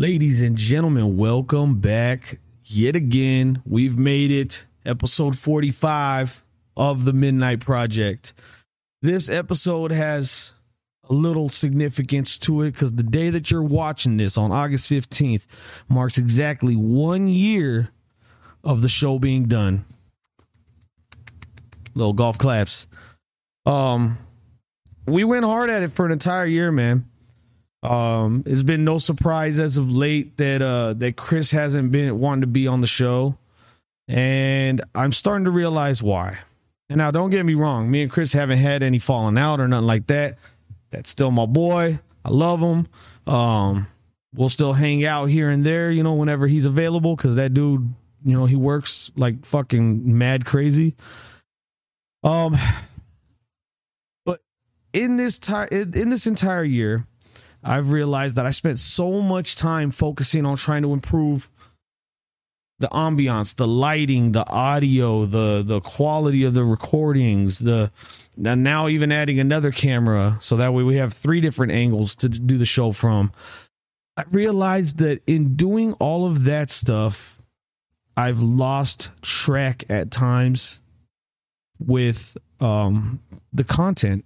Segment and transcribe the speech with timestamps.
[0.00, 3.60] Ladies and gentlemen, welcome back yet again.
[3.66, 6.42] We've made it, episode 45
[6.74, 8.32] of the Midnight Project.
[9.02, 10.54] This episode has
[11.06, 15.46] a little significance to it because the day that you're watching this on August 15th
[15.90, 17.90] marks exactly one year
[18.64, 19.84] of the show being done.
[21.94, 22.88] Little golf claps.
[23.66, 24.16] Um,
[25.06, 27.09] we went hard at it for an entire year, man.
[27.82, 32.42] Um, it's been no surprise as of late that uh that Chris hasn't been wanting
[32.42, 33.38] to be on the show,
[34.06, 36.38] and I'm starting to realize why.
[36.90, 39.68] And now, don't get me wrong, me and Chris haven't had any falling out or
[39.68, 40.38] nothing like that.
[40.90, 42.00] That's still my boy.
[42.24, 42.86] I love him.
[43.32, 43.86] Um,
[44.34, 47.94] we'll still hang out here and there, you know, whenever he's available, because that dude,
[48.24, 50.96] you know, he works like fucking mad crazy.
[52.22, 52.54] Um,
[54.26, 54.40] but
[54.92, 57.06] in this time, in this entire year,
[57.62, 61.50] I've realized that I spent so much time focusing on trying to improve
[62.80, 67.92] the ambiance, the lighting, the audio, the the quality of the recordings, the
[68.36, 72.56] now even adding another camera so that way we have three different angles to do
[72.56, 73.32] the show from.
[74.16, 77.42] I realized that in doing all of that stuff,
[78.16, 80.80] I've lost track at times
[81.78, 83.20] with um
[83.52, 84.24] the content,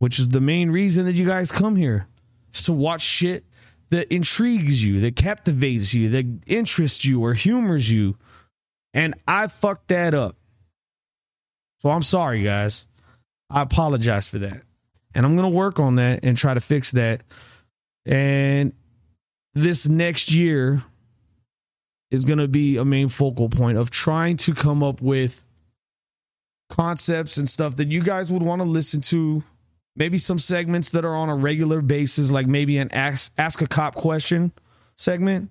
[0.00, 2.08] which is the main reason that you guys come here
[2.50, 3.44] to watch shit
[3.90, 8.16] that intrigues you, that captivates you, that interests you or humors you.
[8.94, 10.36] And I fucked that up.
[11.78, 12.86] So I'm sorry, guys.
[13.50, 14.62] I apologize for that.
[15.14, 17.22] And I'm going to work on that and try to fix that.
[18.06, 18.72] And
[19.54, 20.82] this next year
[22.10, 25.44] is going to be a main focal point of trying to come up with
[26.70, 29.42] concepts and stuff that you guys would want to listen to
[29.96, 33.66] maybe some segments that are on a regular basis, like maybe an ask ask a
[33.66, 34.52] cop question
[34.96, 35.50] segment,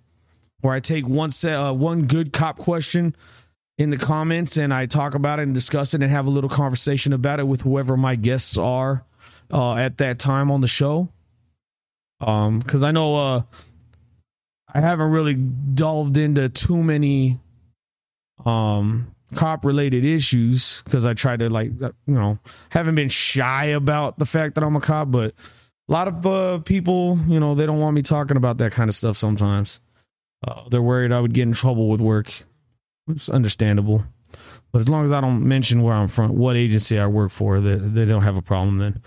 [0.61, 3.15] where I take one set uh, one good cop question
[3.77, 6.49] in the comments and I talk about it and discuss it and have a little
[6.49, 9.05] conversation about it with whoever my guests are
[9.51, 11.09] uh, at that time on the show.
[12.19, 13.41] Um, because I know uh,
[14.73, 17.39] I haven't really delved into too many
[18.45, 22.39] um cop related issues because I try to like you know
[22.71, 25.33] haven't been shy about the fact that I'm a cop, but
[25.87, 28.89] a lot of uh, people you know they don't want me talking about that kind
[28.89, 29.17] of stuff.
[29.17, 29.79] Sometimes
[30.47, 32.31] uh, they're worried I would get in trouble with work.
[33.07, 34.03] It's understandable,
[34.71, 37.59] but as long as I don't mention where I'm from, what agency I work for,
[37.59, 39.01] they, they don't have a problem then.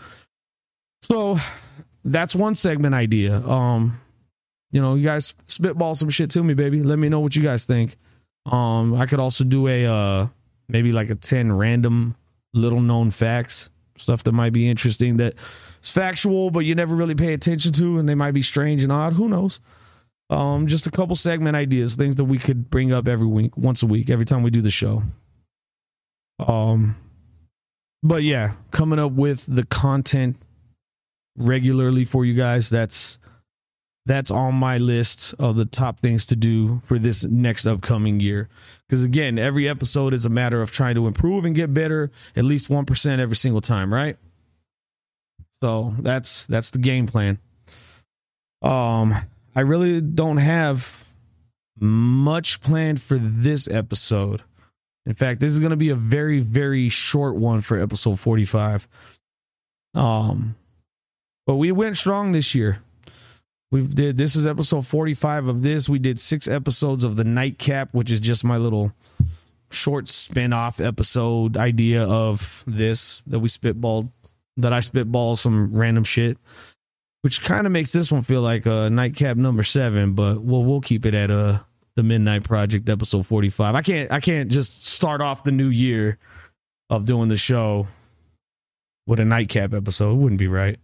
[1.03, 1.38] So
[2.05, 3.37] that's one segment idea.
[3.47, 4.00] Um,
[4.72, 6.82] you know, you guys spitball some shit to me, baby.
[6.82, 7.97] Let me know what you guys think.
[8.51, 10.27] Um, I could also do a uh
[10.69, 12.17] maybe like a 10 random
[12.55, 15.35] little known facts, stuff that might be interesting that
[15.83, 18.93] is factual, but you never really pay attention to, and they might be strange and
[18.93, 19.13] odd.
[19.13, 19.61] Who knows?
[20.31, 23.83] Um, just a couple segment ideas, things that we could bring up every week, once
[23.83, 25.03] a week, every time we do the show.
[26.39, 26.97] Um,
[28.03, 30.43] but yeah, coming up with the content
[31.37, 32.71] regularly for you guys.
[32.71, 33.19] That's
[34.05, 38.49] that's on my list of the top things to do for this next upcoming year.
[38.89, 42.45] Because again, every episode is a matter of trying to improve and get better at
[42.45, 44.17] least 1% every single time, right?
[45.61, 47.39] So that's that's the game plan.
[48.62, 49.15] Um
[49.55, 51.07] I really don't have
[51.79, 54.43] much planned for this episode.
[55.07, 58.89] In fact, this is going to be a very very short one for episode 45.
[59.95, 60.57] Um
[61.47, 62.83] but we went strong this year.
[63.72, 65.88] We did this is episode 45 of this.
[65.88, 68.93] We did six episodes of the nightcap, which is just my little
[69.71, 74.11] short spin-off episode idea of this that we spitballed
[74.59, 76.37] that I spitball some random shit.
[77.22, 80.82] Which kind of makes this one feel like a nightcap number seven, but we'll we'll
[80.82, 81.61] keep it at uh
[81.94, 83.75] the Midnight Project episode 45.
[83.75, 86.19] I can't I can't just start off the new year
[86.91, 87.87] of doing the show
[89.06, 90.12] with a nightcap episode.
[90.12, 90.78] It wouldn't be right.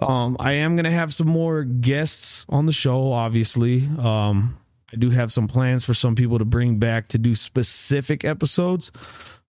[0.00, 3.12] Um, I am gonna have some more guests on the show.
[3.12, 4.56] Obviously, um,
[4.92, 8.90] I do have some plans for some people to bring back to do specific episodes.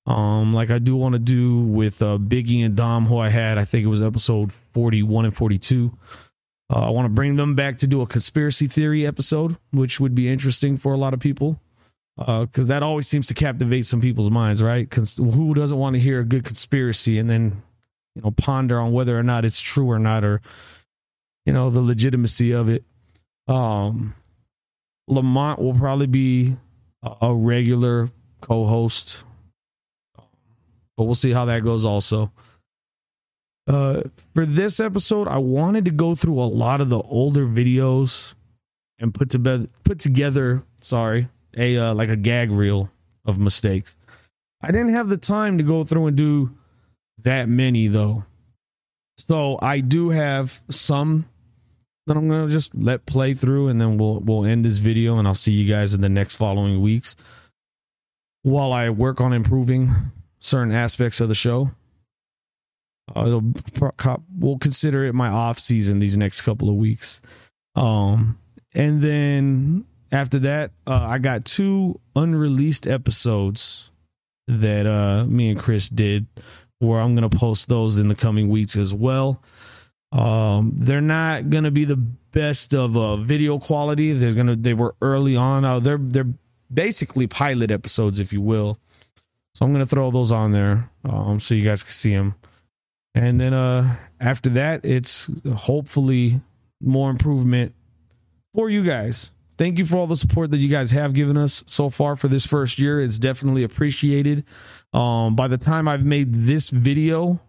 [0.06, 3.58] Um, like I do want to do with uh, Biggie and Dom, who I had.
[3.58, 5.96] I think it was episode forty-one and forty-two.
[6.74, 10.16] Uh, I want to bring them back to do a conspiracy theory episode, which would
[10.16, 11.60] be interesting for a lot of people
[12.18, 14.90] because uh, that always seems to captivate some people's minds, right?
[14.90, 17.62] Because who doesn't want to hear a good conspiracy and then
[18.16, 20.42] you know ponder on whether or not it's true or not or
[21.46, 22.84] you know the legitimacy of it.
[23.48, 24.16] Um
[25.08, 26.56] lamont will probably be
[27.22, 28.08] a regular
[28.42, 29.26] co-host.
[30.98, 32.32] But we'll see how that goes also.
[33.68, 34.02] Uh
[34.34, 38.34] for this episode i wanted to go through a lot of the older videos
[39.00, 42.90] and put to together put together sorry a uh, like a gag reel
[43.26, 43.98] of mistakes.
[44.62, 46.52] I didn't have the time to go through and do
[47.24, 48.26] that many though.
[49.18, 51.26] So I do have some
[52.08, 55.28] that I'm gonna just let play through, and then we'll we'll end this video, and
[55.28, 57.16] I'll see you guys in the next following weeks
[58.44, 59.92] while I work on improving
[60.40, 61.70] certain aspects of the show.
[63.16, 63.42] Uh,
[64.38, 67.22] we'll consider it my off season these next couple of weeks.
[67.76, 68.40] Um,
[68.74, 73.92] and then after that, uh, I got two unreleased episodes
[74.48, 76.26] that uh, me and Chris did,
[76.82, 79.42] where I'm gonna post those in the coming weeks as well.
[80.12, 84.12] Um, they're not gonna be the best of uh, video quality.
[84.14, 85.64] They're gonna they were early on.
[85.64, 86.34] Uh, they're they're
[86.74, 88.78] basically pilot episodes, if you will.
[89.54, 92.36] So I'm gonna throw those on there, um, so you guys can see them.
[93.14, 96.42] And then uh, after that, it's hopefully
[96.82, 97.76] more improvement
[98.54, 99.34] for you guys.
[99.62, 102.28] Thank you for all the support that you guys have given us so far for
[102.28, 103.00] this first year.
[103.00, 104.44] It's definitely appreciated.
[104.92, 107.40] Um, by the time I've made this video,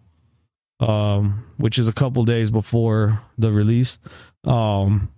[0.79, 3.97] um, which is a couple days before the release.
[4.43, 5.11] Um,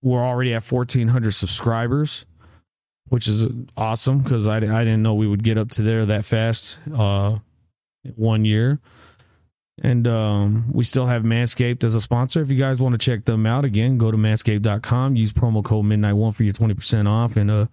[0.00, 2.24] we're already at 1,400 subscribers,
[3.08, 6.24] which is awesome because I, I didn't know we would get up to there that
[6.24, 7.36] fast uh,
[8.14, 8.78] one year.
[9.80, 12.42] And um, we still have Manscaped as a sponsor.
[12.42, 15.86] If you guys want to check them out again, go to manscaped.com, use promo code
[15.86, 17.66] midnight1 for your 20% off and uh,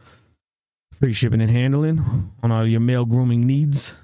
[0.93, 4.01] free shipping and handling on all your male grooming needs.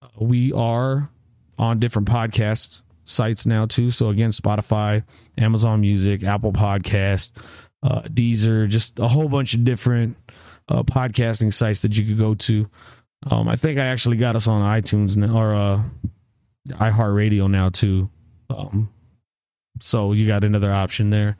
[0.00, 1.10] Uh, we are
[1.58, 3.90] on different podcast sites now too.
[3.90, 5.04] So again, Spotify,
[5.36, 7.30] Amazon Music, Apple Podcast,
[7.82, 10.16] uh, Deezer, just a whole bunch of different
[10.68, 12.68] uh, podcasting sites that you could go to.
[13.30, 15.82] Um, I think I actually got us on iTunes now, or uh,
[16.68, 18.10] iHeartRadio now too.
[18.50, 18.90] Um,
[19.80, 21.36] so you got another option there.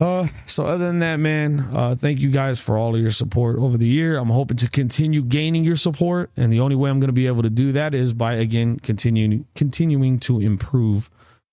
[0.00, 3.56] Uh, so other than that, man, uh, thank you guys for all of your support
[3.56, 4.16] over the year.
[4.18, 7.28] I'm hoping to continue gaining your support, and the only way I'm going to be
[7.28, 11.10] able to do that is by again continuing continuing to improve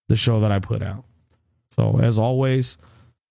[0.09, 1.05] the show that I put out.
[1.71, 2.77] So as always,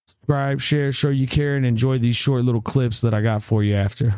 [0.06, 3.62] subscribe, share, show you care, and enjoy these short little clips that I got for
[3.62, 4.14] you after.